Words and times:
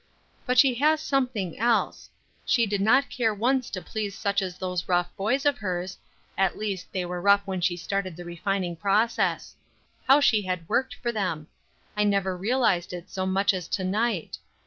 But 0.47 0.57
she 0.57 0.73
has 0.81 0.99
something 0.99 1.59
else; 1.59 2.09
she 2.43 2.65
did 2.65 2.81
not 2.81 3.07
care 3.11 3.35
once 3.35 3.69
to 3.69 3.83
please 3.83 4.17
such 4.17 4.41
as 4.41 4.57
these 4.57 4.89
rough 4.89 5.15
boys 5.15 5.45
of 5.45 5.59
hers, 5.59 5.99
at 6.35 6.57
least 6.57 6.91
they 6.91 7.05
were 7.05 7.21
rough 7.21 7.45
when 7.45 7.61
she 7.61 7.77
started 7.77 8.15
the 8.15 8.25
refining 8.25 8.75
process; 8.75 9.53
how 10.07 10.19
she 10.19 10.41
had 10.41 10.67
worked 10.67 10.95
for 10.95 11.11
them; 11.11 11.45
I 11.95 12.03
never 12.03 12.35
realized 12.35 12.93
it 12.93 13.11
so 13.11 13.27
much 13.27 13.53
as 13.53 13.67
to 13.67 13.83
night. 13.83 14.39